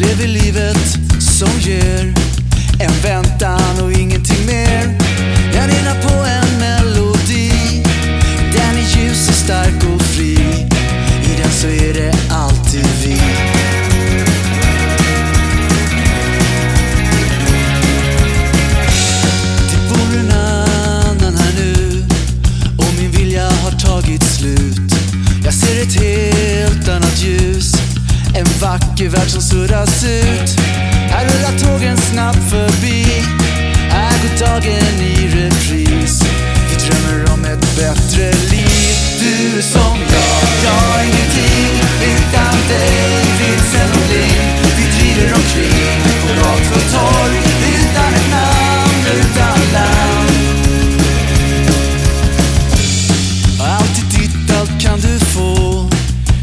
Jag 0.00 0.08
lever 0.08 0.26
livet 0.26 0.98
som 1.18 1.48
ger 1.60 2.14
en 2.80 2.92
väntan 3.02 3.80
och 3.82 3.92
ingenting 3.92 4.46
mer. 4.46 4.98
Jag 5.54 5.68
nynnar 5.68 6.02
på 6.02 6.14
en 6.14 6.58
melodi. 6.60 7.82
Den 8.52 8.76
är 8.76 8.96
ljus 8.96 9.28
och 9.28 9.34
stark 9.34 9.84
och 9.94 10.02
fri. 10.02 10.34
I 11.22 11.42
den 11.42 11.50
så 11.50 11.66
är 11.66 11.94
det 11.94 12.17
vacker 29.06 29.28
som 29.28 29.42
suddas 29.42 30.04
ut. 30.04 30.60
Här 31.10 31.24
rullar 31.24 31.58
tågen 31.58 31.96
snabbt 31.96 32.50
förbi. 32.50 33.04
Här 33.90 34.12
går 34.22 34.46
dagen 34.46 35.00
i 35.00 35.28
repris. 35.28 36.22
Vi 36.68 36.76
drömmer 36.86 37.32
om 37.32 37.44
ett 37.44 37.76
bättre 37.76 38.32
liv. 38.32 38.94
Du 39.20 39.58
är 39.58 39.62
som 39.62 39.98
jag, 39.98 40.42
jag 40.64 41.00
är 41.00 41.04
ingenting 41.04 41.74
utan 42.02 42.54
dig. 42.68 42.90
Vilsen 43.38 43.90
och 43.92 44.08
blind. 44.08 44.58
Vi 44.76 44.84
driver 44.98 45.34
omkring 45.34 46.00
på 46.22 46.28
gator 46.28 46.76
och 46.76 46.92
torg. 46.92 47.38
Utan 47.74 48.14
ett 48.14 48.30
namn, 48.30 49.06
utan 49.20 49.58
land. 49.72 50.30
Allt 53.60 53.98
är 53.98 54.18
ditt, 54.18 54.56
allt 54.60 54.82
kan 54.82 55.00
du 55.00 55.18
få. 55.18 55.88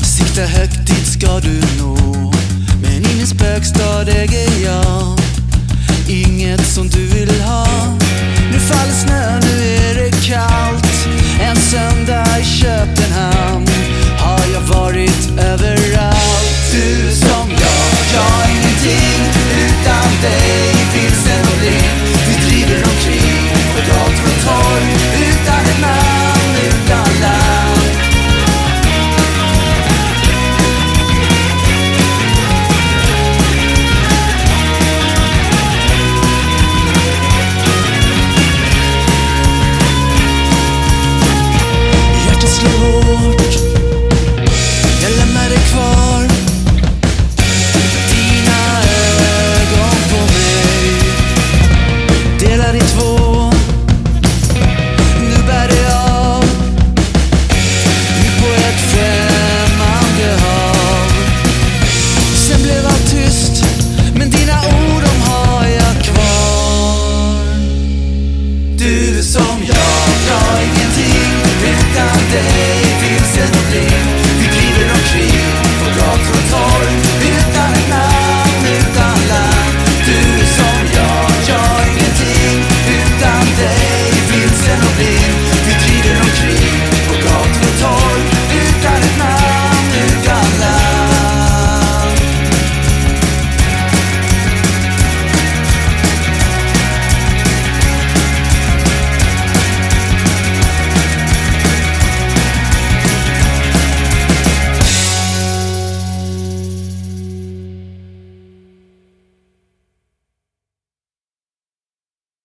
Sikta 0.04 0.42
högt, 0.42 0.88
dit 0.88 1.08
ska 1.08 1.40
du 1.40 1.62
nå. 1.80 2.35
Men 2.82 3.12
i 3.12 3.16
min 3.18 3.28
spökstad 3.28 4.10
äger 4.10 4.64
jag 4.66 5.20
inget 6.08 6.68
som 6.68 6.90
du 6.90 7.06
vill 7.06 7.42
ha. 7.42 7.68
Nu 8.52 8.60
faller 8.60 8.94
snö, 8.94 9.40
nu 9.40 9.76
är 9.76 9.96
det 9.96 10.12
kallt. 10.28 11.08
En 11.42 11.56
söndag 11.56 12.40
i 12.40 12.44
Köpenhamn 12.44 13.68
har 14.20 14.42
jag 14.54 14.62
varit 14.62 15.30
överallt. 15.40 16.72
Du 16.72 17.16
som 17.16 17.50
jag, 17.50 17.94
jag 18.14 18.44
är 18.44 18.52
ingenting 18.52 19.22
utan 19.68 20.22
dig. 20.22 20.65